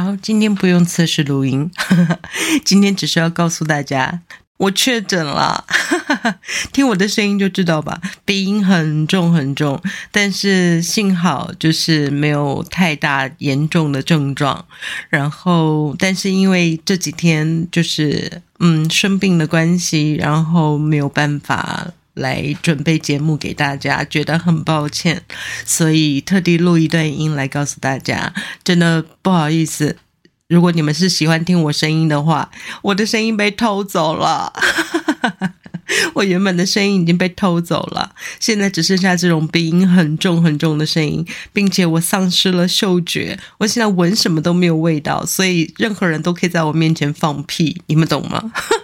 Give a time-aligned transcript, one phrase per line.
[0.00, 1.70] 好今天不用测试录音，
[2.64, 4.20] 今天只是要告诉大家。
[4.56, 5.64] 我确诊了，
[6.72, 14.64] 听我的声音就知道吧，鼻音很重很重，但是幸好就是没有太大严重的症状。
[15.10, 25.22] 然后，但是因为这几天就是嗯生病的关系，然后没有办法来准备节目给大家，觉得很抱歉，
[25.64, 29.96] 所以特地录一段音来告诉大家，真的不好意思。
[30.48, 32.50] 如果你们是喜欢听我声音的话，
[32.82, 34.52] 我的声音被偷走了。
[36.14, 48.52] 我原本的声音已经被偷走了，现在只剩下这种鼻音很重很重的声音，并且我丧失了嗅觉，我现在闻什么都没有味道，所以任何人都可以在我面前放屁，你们懂吗？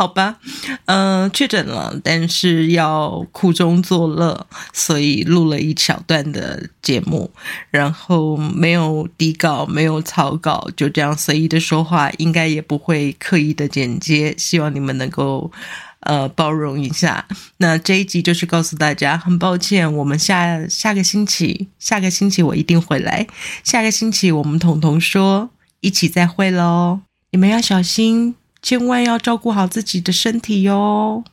[0.00, 0.38] 好吧，
[0.86, 7.30] 嗯，确诊了，但是要苦中作乐，所以录了一小段的节目，
[7.70, 15.52] 然后没有底稿，没有草稿，就这样随意的说话，应该也不会刻意的剪接，希望你们能够
[16.00, 17.26] 呃包容一下。
[17.58, 23.26] 那这一集就是告诉大家，很抱歉，我们下下个星期，下个星期我一定会来，
[23.62, 25.50] 下个星期我们彤彤说
[25.82, 27.00] 一起再会喽，
[27.32, 28.39] 你们要小心。
[28.62, 31.24] 千万要照顾好自己的身体哟。